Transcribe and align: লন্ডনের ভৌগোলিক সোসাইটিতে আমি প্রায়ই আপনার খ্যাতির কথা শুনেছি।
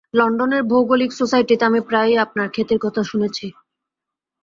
লন্ডনের 0.13 0.63
ভৌগোলিক 0.63 1.11
সোসাইটিতে 1.13 1.63
আমি 1.65 1.79
প্রায়ই 1.81 2.17
আপনার 2.17 2.47
খ্যাতির 2.53 2.79
কথা 2.81 3.01
শুনেছি। 3.03 3.45